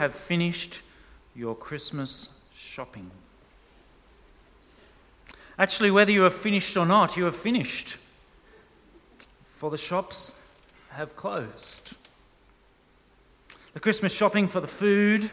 [0.00, 0.80] have finished
[1.36, 3.10] your Christmas shopping.
[5.58, 7.98] Actually, whether you have finished or not, you have finished,
[9.44, 10.42] for the shops
[10.92, 11.92] have closed.
[13.74, 15.30] The Christmas shopping for the food,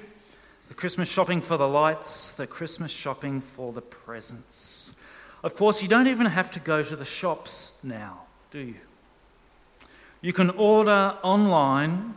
[0.67, 4.93] the Christmas shopping for the lights, the Christmas shopping for the presents.
[5.43, 8.81] Of course, you don't even have to go to the shops now, do you?
[10.19, 12.15] You can order online,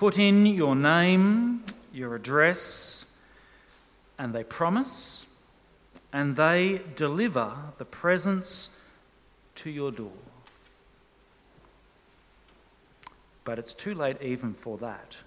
[0.00, 1.62] put in your name,
[1.92, 3.18] your address,
[4.18, 5.26] and they promise
[6.10, 8.80] and they deliver the presents
[9.54, 10.22] to your door.
[13.44, 15.18] But it's too late even for that,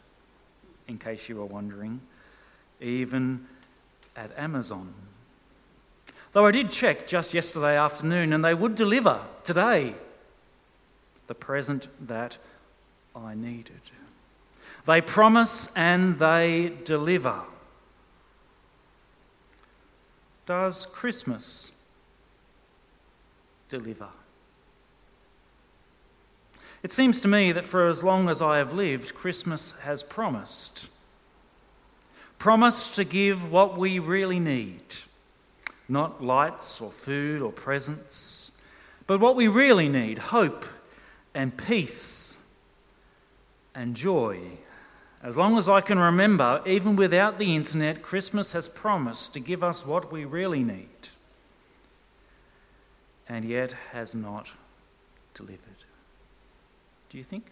[0.88, 2.02] in case you were wondering,
[2.81, 3.45] even
[4.16, 4.92] at Amazon.
[6.31, 9.94] Though I did check just yesterday afternoon, and they would deliver today
[11.28, 12.40] the present that
[13.16, 13.81] I needed.
[14.86, 17.44] They promise and they deliver.
[20.45, 21.72] Does Christmas
[23.70, 24.09] deliver?
[26.84, 30.89] It seems to me that for as long as I have lived, Christmas has promised.
[32.38, 34.81] Promised to give what we really need
[35.88, 38.59] not lights or food or presents,
[39.06, 40.66] but what we really need hope
[41.34, 42.45] and peace
[43.76, 44.39] and joy.
[45.24, 49.64] As long as I can remember, even without the internet, Christmas has promised to give
[49.64, 51.08] us what we really need,
[53.30, 54.50] and yet has not
[55.34, 55.86] delivered.
[57.10, 57.46] Do you think?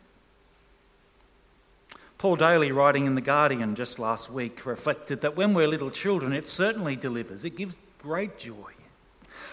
[2.18, 6.34] Paul Daly, writing in The Guardian just last week, reflected that when we're little children,
[6.34, 7.46] it certainly delivers.
[7.46, 8.74] It gives great joy.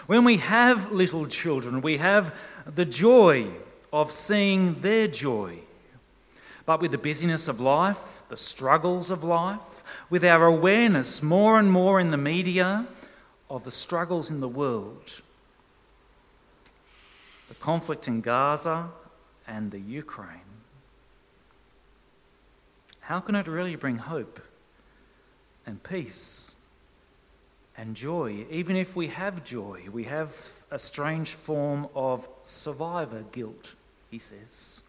[0.07, 3.47] When we have little children, we have the joy
[3.93, 5.59] of seeing their joy.
[6.69, 11.71] But with the busyness of life, the struggles of life, with our awareness more and
[11.71, 12.85] more in the media
[13.49, 15.21] of the struggles in the world,
[17.47, 18.89] the conflict in Gaza
[19.47, 20.61] and the Ukraine,
[22.99, 24.39] how can it really bring hope
[25.65, 26.53] and peace?
[27.77, 28.45] and joy.
[28.51, 30.29] Even if we have joy, we have
[30.69, 33.73] a strange form of survivor guilt,
[34.11, 34.83] he says.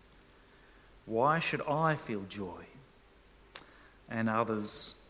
[1.06, 2.64] Why should I feel joy
[4.08, 5.08] and others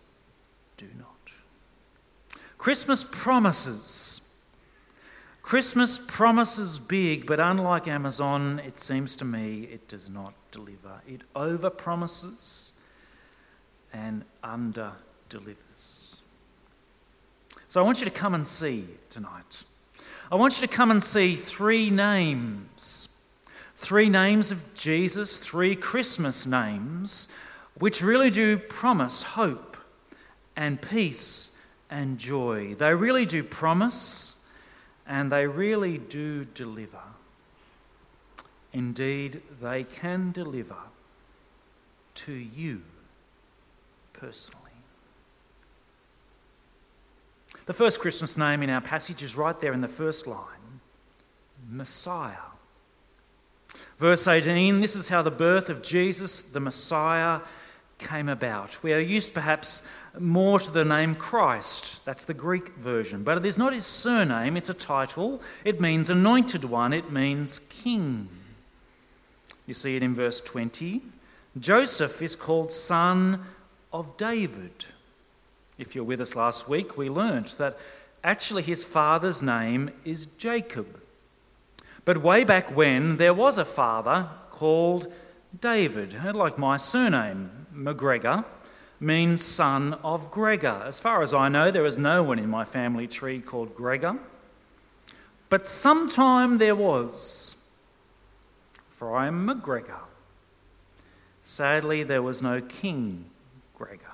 [0.77, 1.07] do not?
[2.59, 4.35] Christmas promises.
[5.43, 11.01] Christmas promises big, but unlike Amazon, it seems to me it does not deliver.
[11.09, 12.73] It over promises
[13.93, 14.93] and under
[15.29, 16.21] delivers.
[17.69, 19.65] So I want you to come and see tonight.
[20.31, 23.20] I want you to come and see three names.
[23.81, 27.29] Three names of Jesus, three Christmas names,
[27.79, 29.79] which really do promise hope
[30.55, 31.59] and peace
[31.91, 32.75] and joy.
[32.75, 34.47] They really do promise
[35.07, 37.01] and they really do deliver.
[38.75, 40.77] Indeed, they can deliver
[42.17, 42.83] to you
[44.13, 44.73] personally.
[47.65, 50.81] The first Christmas name in our passage is right there in the first line
[51.67, 52.51] Messiah.
[54.01, 57.41] Verse 18 this is how the birth of Jesus, the Messiah,
[57.99, 58.83] came about.
[58.83, 59.87] We are used perhaps
[60.19, 62.03] more to the name Christ.
[62.07, 63.23] That's the Greek version.
[63.25, 65.43] But it is not his surname, it's a title.
[65.67, 68.31] It means anointed one, it means king.
[69.67, 71.03] You see it in verse 20.
[71.59, 73.45] Joseph is called son
[73.93, 74.87] of David.
[75.77, 77.77] If you're with us last week, we learnt that
[78.25, 81.01] actually his father's name is Jacob.
[82.05, 85.13] But way back when, there was a father called
[85.61, 88.45] David, like my surname, McGregor,
[88.99, 90.83] means son of Gregor.
[90.85, 94.19] As far as I know, there is no one in my family tree called Gregor.
[95.49, 97.57] But sometime there was,
[98.91, 100.01] for I am McGregor.
[101.43, 103.25] Sadly, there was no King
[103.77, 104.05] Gregor.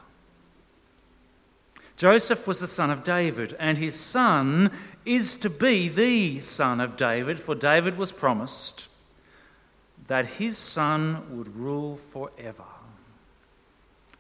[1.97, 4.71] Joseph was the son of David, and his son
[5.07, 8.89] is to be the son of David, for David was promised
[10.09, 12.65] that his son would rule forever.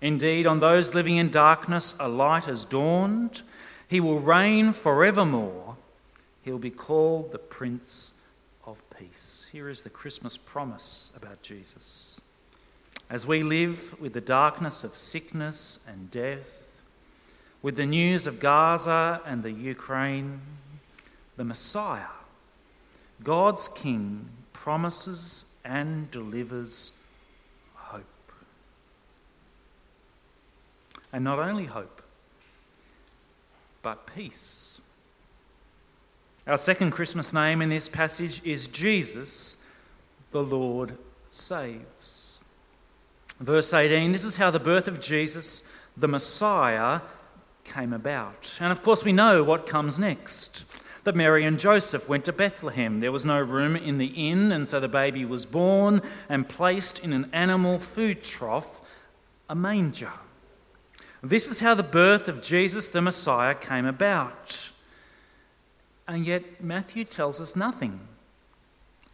[0.00, 3.42] Indeed, on those living in darkness, a light has dawned.
[3.88, 5.76] He will reign forevermore.
[6.42, 8.20] He'll be called the Prince
[8.64, 9.46] of Peace.
[9.52, 12.20] Here is the Christmas promise about Jesus.
[13.08, 16.82] As we live with the darkness of sickness and death,
[17.62, 20.40] with the news of Gaza and the Ukraine,
[21.36, 22.06] the Messiah,
[23.22, 27.02] God's King, promises and delivers
[27.74, 28.32] hope.
[31.12, 32.02] And not only hope,
[33.82, 34.80] but peace.
[36.46, 39.56] Our second Christmas name in this passage is Jesus,
[40.30, 40.96] the Lord
[41.30, 42.40] saves.
[43.38, 47.00] Verse 18 this is how the birth of Jesus, the Messiah,
[47.64, 48.56] came about.
[48.60, 50.64] And of course, we know what comes next
[51.06, 53.00] that Mary and Joseph went to Bethlehem.
[53.00, 57.02] There was no room in the inn, and so the baby was born and placed
[57.02, 58.80] in an animal food trough,
[59.48, 60.12] a manger.
[61.22, 64.70] This is how the birth of Jesus the Messiah came about.
[66.08, 68.00] And yet, Matthew tells us nothing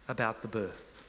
[0.09, 1.03] about the birth.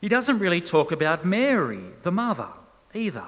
[0.00, 2.48] He doesn't really talk about Mary, the mother,
[2.94, 3.24] either.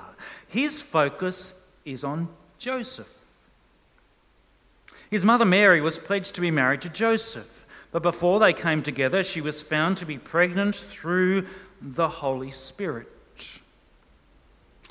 [0.49, 2.29] His focus is on
[2.59, 3.18] Joseph.
[5.11, 9.23] His mother Mary was pledged to be married to Joseph, but before they came together,
[9.23, 11.47] she was found to be pregnant through
[11.81, 13.09] the Holy Spirit.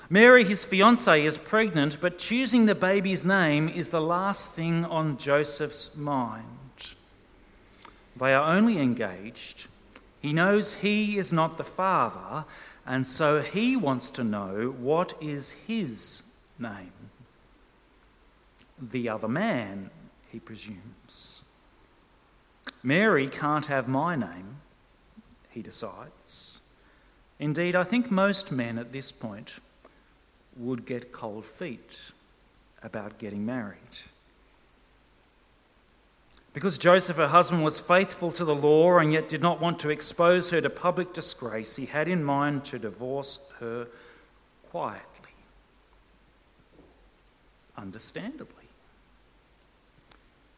[0.10, 5.18] Mary, his fiancée, is pregnant, but choosing the baby's name is the last thing on
[5.18, 6.96] Joseph's mind.
[8.16, 9.68] They are only engaged.
[10.22, 12.46] He knows he is not the father,
[12.86, 16.24] and so he wants to know what is his
[16.58, 16.94] name.
[18.80, 19.90] The other man
[20.32, 21.44] he presumes.
[22.84, 24.58] Mary can't have my name,
[25.50, 26.62] he decides.
[27.40, 29.60] Indeed, I think most men at this point
[30.56, 32.12] would get cold feet
[32.82, 33.78] about getting married.
[36.54, 39.90] Because Joseph, her husband, was faithful to the law and yet did not want to
[39.90, 43.88] expose her to public disgrace, he had in mind to divorce her
[44.72, 45.04] quietly.
[47.78, 48.57] Understandably.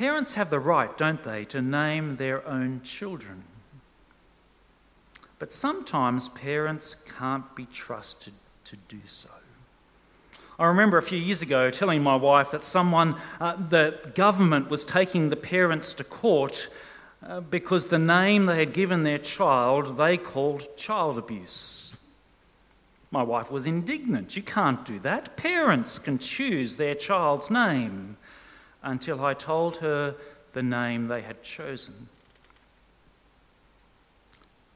[0.00, 3.44] Parents have the right, don't they, to name their own children.
[5.38, 8.32] But sometimes parents can't be trusted
[8.64, 9.28] to do so.
[10.58, 14.86] I remember a few years ago telling my wife that someone, uh, the government was
[14.86, 16.68] taking the parents to court
[17.22, 21.94] uh, because the name they had given their child they called child abuse.
[23.10, 24.34] My wife was indignant.
[24.34, 25.36] You can't do that.
[25.36, 28.16] Parents can choose their child's name
[28.82, 30.14] until I told her
[30.52, 32.08] the name they had chosen.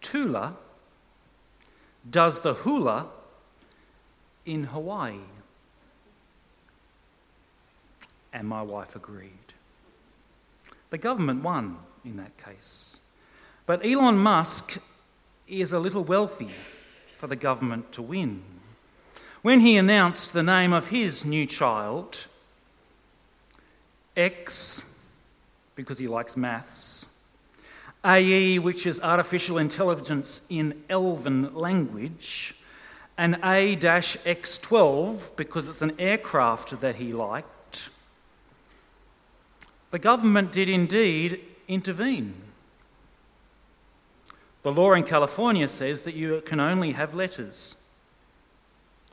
[0.01, 0.55] Tula
[2.09, 3.07] does the hula
[4.45, 5.21] in Hawaii.
[8.33, 9.31] And my wife agreed.
[10.91, 13.01] The government won in that case.
[13.67, 14.79] But Elon Musk
[15.49, 16.51] is a little wealthy
[17.17, 18.43] for the government to win.
[19.43, 22.27] When he announced the name of his new child,
[24.17, 25.01] X,
[25.75, 27.07] because he likes maths,
[28.05, 32.55] AE, which is artificial intelligence in elven language,
[33.17, 37.89] and A X12, because it's an aircraft that he liked,
[39.91, 42.35] the government did indeed intervene.
[44.63, 47.77] The law in California says that you can only have letters.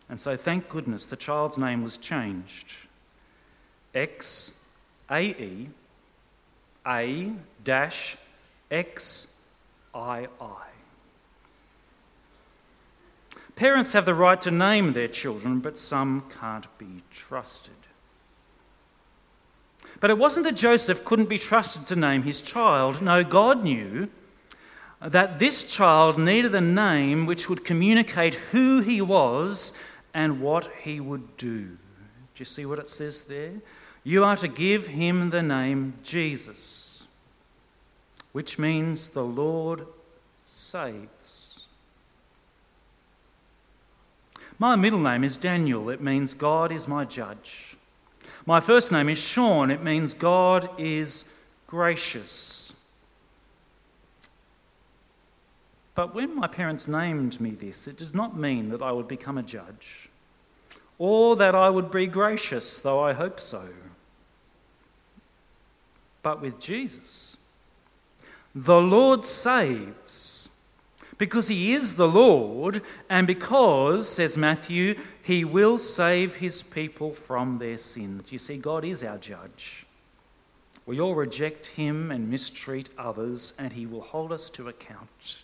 [0.09, 2.75] And so, thank goodness, the child's name was changed.
[3.93, 4.60] X
[5.11, 5.69] AE
[6.87, 8.17] A dash
[8.69, 9.39] X
[9.93, 10.67] I I.
[13.55, 17.73] Parents have the right to name their children, but some can't be trusted.
[19.99, 23.01] But it wasn't that Joseph couldn't be trusted to name his child.
[23.01, 24.09] No, God knew
[24.99, 29.79] that this child needed a name which would communicate who he was
[30.13, 31.65] and what he would do.
[31.65, 31.77] Do
[32.37, 33.53] you see what it says there?
[34.03, 37.05] You are to give him the name Jesus,
[38.31, 39.85] which means the Lord
[40.41, 41.67] saves.
[44.57, 45.89] My middle name is Daniel.
[45.89, 47.77] It means God is my judge.
[48.45, 49.69] My first name is Sean.
[49.69, 52.73] It means God is gracious.
[55.93, 59.37] But when my parents named me this, it does not mean that I would become
[59.37, 60.09] a judge
[60.97, 63.69] or that I would be gracious, though I hope so
[66.23, 67.37] but with Jesus.
[68.53, 70.49] The Lord saves
[71.17, 77.59] Because he is the Lord, and because, says Matthew, he will save his people from
[77.59, 78.31] their sins.
[78.31, 79.85] You see, God is our judge.
[80.87, 85.43] We all reject him and mistreat others, and he will hold us to account.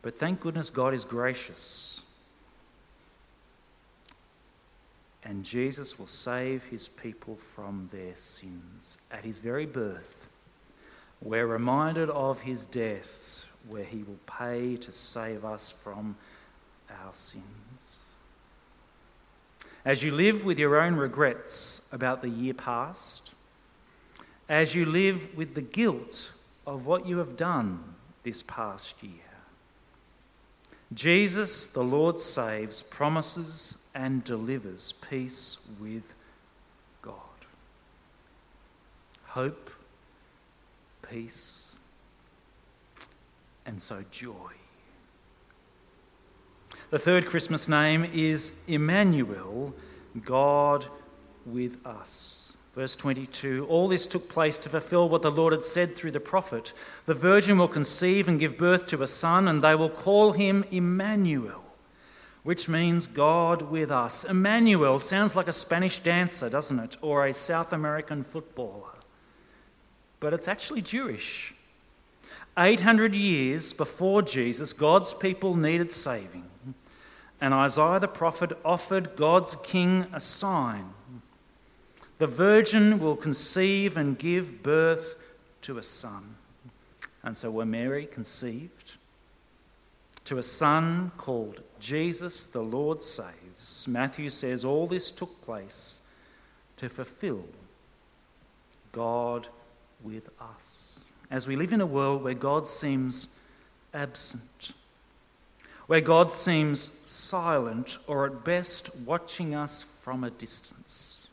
[0.00, 2.04] But thank goodness God is gracious.
[5.30, 8.98] And Jesus will save his people from their sins.
[9.12, 10.26] At his very birth,
[11.22, 16.16] we're reminded of his death, where he will pay to save us from
[16.90, 18.00] our sins.
[19.84, 23.32] As you live with your own regrets about the year past,
[24.48, 26.32] as you live with the guilt
[26.66, 27.94] of what you have done
[28.24, 29.12] this past year,
[30.92, 36.14] Jesus, the Lord saves, promises, and delivers peace with
[37.02, 37.14] God.
[39.28, 39.70] Hope,
[41.08, 41.74] peace,
[43.66, 44.52] and so joy.
[46.90, 49.74] The third Christmas name is Emmanuel,
[50.24, 50.86] God
[51.46, 52.56] with us.
[52.74, 56.20] Verse 22 All this took place to fulfill what the Lord had said through the
[56.20, 56.72] prophet
[57.06, 60.64] The virgin will conceive and give birth to a son, and they will call him
[60.70, 61.62] Emmanuel,
[62.42, 64.24] which means God with us.
[64.24, 66.96] Emmanuel sounds like a Spanish dancer, doesn't it?
[67.02, 68.98] Or a South American footballer.
[70.20, 71.54] But it's actually Jewish.
[72.58, 76.44] 800 years before Jesus, God's people needed saving.
[77.40, 80.94] And Isaiah the prophet offered God's king a sign
[82.20, 85.14] the virgin will conceive and give birth
[85.62, 86.36] to a son.
[87.22, 88.98] And so when Mary conceived,
[90.26, 96.06] to a son called Jesus, the Lord saves, Matthew says all this took place
[96.76, 97.44] to fulfill
[98.92, 99.48] God
[100.02, 101.04] with us.
[101.30, 103.38] As we live in a world where God seems
[103.94, 104.72] absent,
[105.86, 111.26] where God seems silent or at best watching us from a distance.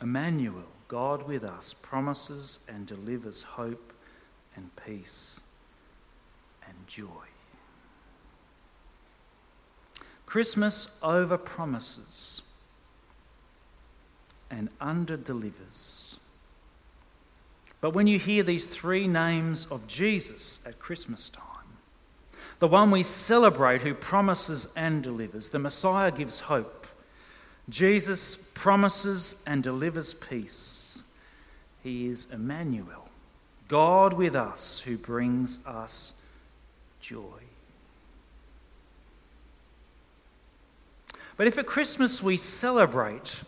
[0.00, 3.92] Emmanuel, God with us, promises and delivers hope
[4.54, 5.40] and peace
[6.66, 7.31] and joy.
[10.32, 12.40] Christmas over promises
[14.50, 16.20] and under delivers.
[17.82, 21.76] But when you hear these three names of Jesus at Christmas time,
[22.60, 26.86] the one we celebrate who promises and delivers, the Messiah gives hope
[27.68, 31.02] Jesus promises and delivers peace.
[31.82, 33.10] He is Emmanuel,
[33.68, 36.24] God with us who brings us
[37.02, 37.51] joy.
[41.36, 43.42] But if at Christmas we celebrate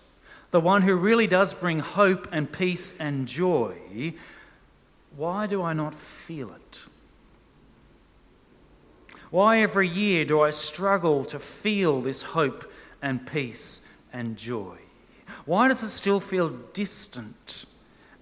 [0.51, 4.15] the one who really does bring hope and peace and joy,
[5.17, 6.87] why do I not feel it?
[9.31, 12.71] Why every year do I struggle to feel this hope
[13.03, 14.77] and peace and joy?
[15.45, 17.65] Why does it still feel distant?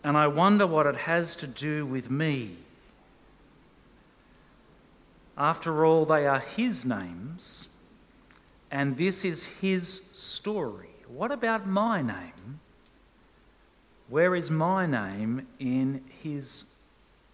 [0.02, 2.57] And I wonder what it has to do with me.
[5.37, 7.69] After all, they are His names,
[8.73, 10.88] and this is His story.
[11.07, 12.59] What about my name?
[14.09, 16.64] Where is my name in His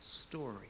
[0.00, 0.66] story?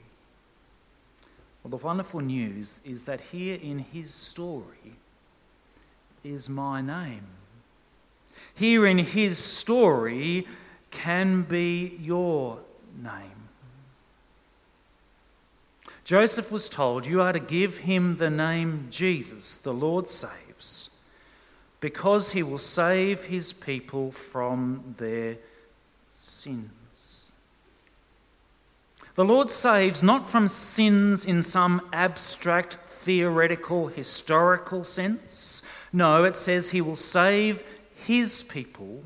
[1.61, 4.95] Well, the wonderful news is that here in His story
[6.23, 7.27] is my name
[8.53, 10.47] here in his story
[10.91, 12.59] can be your
[13.01, 13.49] name.
[16.03, 20.48] Joseph was told, You are to give him the name Jesus, the Lord saves,
[21.79, 25.37] because he will save his people from their
[26.11, 27.29] sins.
[29.15, 35.61] The Lord saves not from sins in some abstract, theoretical, historical sense.
[35.91, 37.63] No, it says he will save
[38.05, 39.03] his people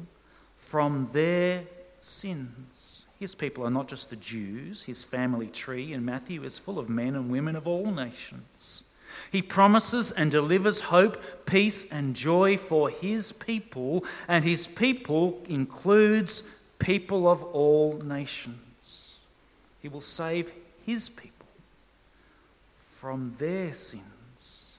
[0.57, 1.63] from their
[1.99, 3.05] sins.
[3.19, 6.89] His people are not just the Jews, his family tree in Matthew is full of
[6.89, 8.92] men and women of all nations.
[9.33, 16.59] He promises and delivers hope, peace, and joy for his people, and his people includes
[16.77, 19.17] people of all nations.
[19.81, 20.51] He will save
[20.85, 21.47] his people
[22.89, 24.77] from their sins.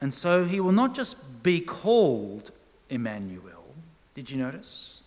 [0.00, 2.50] And so he will not just be called
[2.88, 3.76] Emmanuel.
[4.14, 5.02] Did you notice?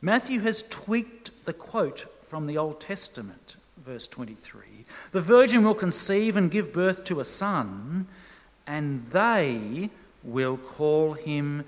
[0.00, 4.62] Matthew has tweaked the quote from the Old Testament, verse 23.
[5.12, 8.06] The virgin will conceive and give birth to a son,
[8.66, 9.90] and they
[10.22, 11.64] will call him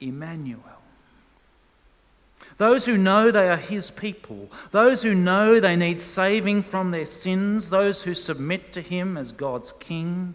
[0.00, 0.74] Emmanuel.
[2.56, 7.06] Those who know they are His people, those who know they need saving from their
[7.06, 10.34] sins, those who submit to Him as God's King,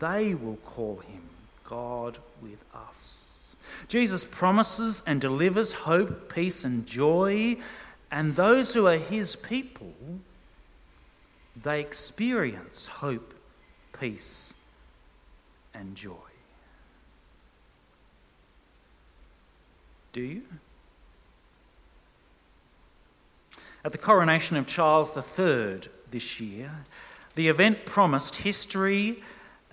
[0.00, 1.22] they will call Him
[1.64, 3.54] God with us.
[3.88, 7.56] Jesus promises and delivers hope, peace, and joy,
[8.10, 9.94] and those who are His people,
[11.62, 13.34] they experience hope,
[13.98, 14.54] peace,
[15.74, 16.14] and joy.
[20.12, 20.42] Do you?
[23.84, 26.70] At the coronation of Charles III this year,
[27.34, 29.22] the event promised history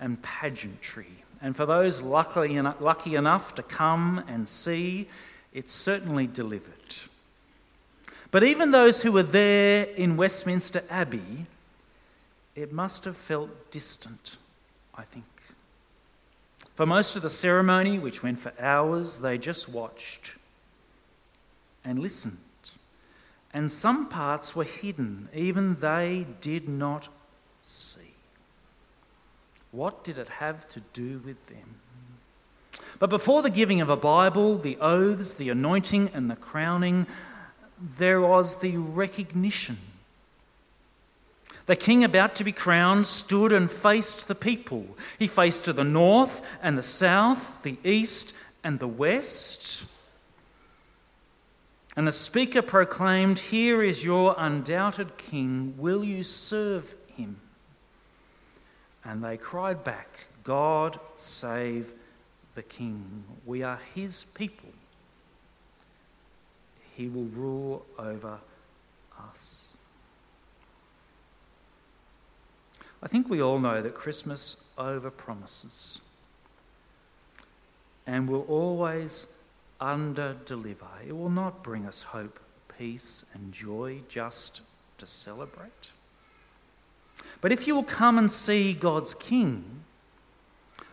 [0.00, 1.24] and pageantry.
[1.42, 5.08] And for those lucky, enough to come and see,
[5.52, 6.96] it certainly delivered.
[8.30, 11.46] But even those who were there in Westminster Abbey,
[12.54, 14.36] it must have felt distant,
[14.94, 15.24] I think.
[16.74, 20.36] For most of the ceremony, which went for hours, they just watched
[21.84, 22.38] and listened
[23.52, 27.08] and some parts were hidden, even they did not
[27.62, 28.14] see.
[29.70, 31.76] What did it have to do with them?
[32.98, 37.06] But before the giving of a Bible, the oaths, the anointing, and the crowning,
[37.80, 39.78] there was the recognition.
[41.66, 44.86] The king, about to be crowned, stood and faced the people.
[45.18, 49.84] He faced to the north and the south, the east and the west.
[51.94, 55.74] And the speaker proclaimed, Here is your undoubted king.
[55.76, 57.40] Will you serve him?
[59.04, 61.92] And they cried back, God save
[62.54, 63.24] the king.
[63.44, 64.70] We are his people.
[66.98, 68.40] He will rule over
[69.16, 69.68] us.
[73.00, 76.00] I think we all know that Christmas over promises
[78.04, 79.38] and will always
[79.80, 80.88] under deliver.
[81.06, 82.40] It will not bring us hope,
[82.76, 84.62] peace, and joy just
[84.98, 85.92] to celebrate.
[87.40, 89.84] But if you will come and see God's King,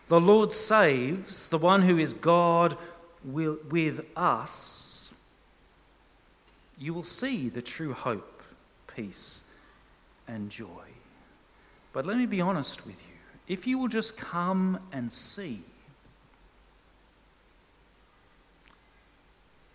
[0.06, 2.78] the Lord saves, the one who is God
[3.24, 4.95] with us,
[6.78, 8.42] you will see the true hope,
[8.94, 9.44] peace,
[10.28, 10.66] and joy.
[11.92, 13.14] But let me be honest with you.
[13.48, 15.60] If you will just come and see,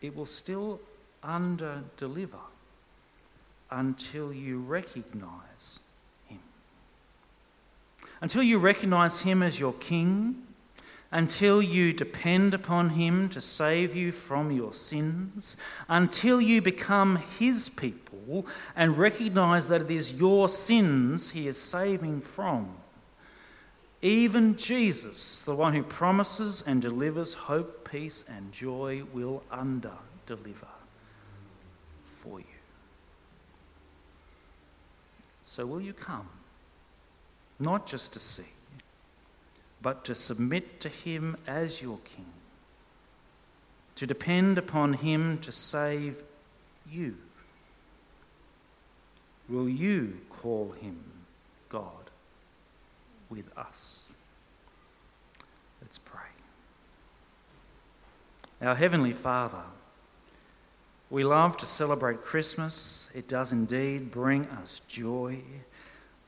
[0.01, 0.79] it will still
[1.23, 2.37] under deliver
[3.69, 5.79] until you recognize
[6.27, 6.39] Him.
[8.19, 10.43] Until you recognize Him as your King,
[11.11, 15.57] until you depend upon Him to save you from your sins,
[15.89, 18.45] until you become His people
[18.75, 22.75] and recognize that it is your sins He is saving from.
[24.01, 29.91] Even Jesus, the one who promises and delivers hope, peace, and joy, will under
[30.25, 30.67] deliver
[32.21, 32.45] for you.
[35.43, 36.29] So, will you come?
[37.59, 38.49] Not just to see,
[39.81, 42.27] but to submit to Him as your King,
[43.95, 46.23] to depend upon Him to save
[46.89, 47.17] you.
[49.49, 51.03] Will you call Him
[51.69, 52.01] God?
[53.31, 54.09] with us.
[55.81, 56.19] Let's pray.
[58.61, 59.63] Our Heavenly Father,
[61.09, 63.09] we love to celebrate Christmas.
[63.15, 65.39] It does indeed bring us joy,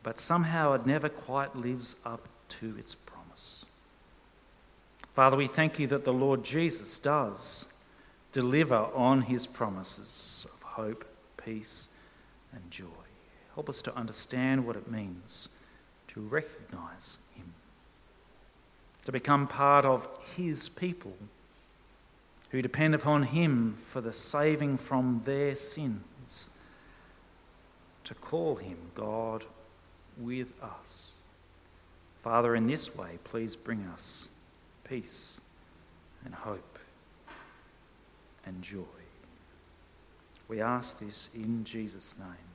[0.02, 2.96] but somehow it never quite lives up to its.
[5.13, 7.73] Father, we thank you that the Lord Jesus does
[8.32, 11.06] deliver on his promises of hope,
[11.38, 11.89] peace,
[12.52, 12.86] and joy.
[13.54, 15.60] Help us to understand what it means
[16.13, 17.54] to recognize Him,
[19.06, 21.15] to become part of His people
[22.49, 26.49] who depend upon Him for the saving from their sins,
[28.04, 29.45] to call Him God
[30.17, 31.15] with us.
[32.21, 34.30] Father, in this way, please bring us
[34.84, 35.41] peace
[36.26, 36.80] and hope
[38.46, 38.84] and joy.
[40.48, 42.53] We ask this in Jesus' name.